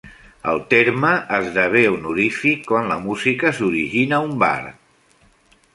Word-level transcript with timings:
El 0.51 0.61
terme 0.69 1.11
esdevé 1.39 1.83
honorific 1.97 2.65
quan 2.73 2.91
la 2.93 2.99
música 3.05 3.53
s'origina 3.59 4.21
a 4.21 4.25
un 4.31 4.35
bar. 4.45 4.61